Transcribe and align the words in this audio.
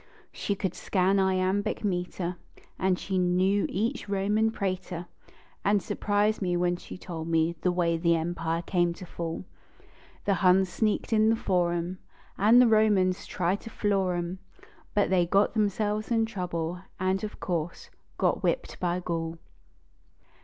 She 0.31 0.55
could 0.55 0.73
scan 0.73 1.19
iambic 1.19 1.83
meter 1.83 2.37
And 2.79 2.97
she 2.97 3.19
knew 3.19 3.67
each 3.69 4.09
Roman 4.09 4.49
praetor. 4.49 5.05
And 5.63 5.79
surprised 5.79 6.41
me 6.41 6.57
when 6.57 6.75
she 6.77 6.97
told 6.97 7.31
the 7.31 7.71
way 7.71 7.97
the 7.99 8.15
empire 8.15 8.63
came 8.63 8.93
to 8.93 9.05
fall. 9.05 9.45
The 10.25 10.33
Huns 10.41 10.69
sneaked 10.69 11.13
in 11.13 11.29
the 11.29 11.35
forum, 11.35 11.99
And 12.35 12.59
the 12.59 12.65
Romans 12.67 13.27
tried 13.27 13.61
to 13.61 13.69
floor 13.69 14.15
em 14.15 14.39
But 14.95 15.11
they 15.11 15.27
got 15.27 15.53
themselves 15.53 16.09
in 16.09 16.25
trouble, 16.25 16.81
and, 16.99 17.23
of 17.23 17.39
course, 17.39 17.91
got 18.17 18.41
whipped, 18.41 18.79
bv 18.79 19.03
Gaul. 19.05 19.37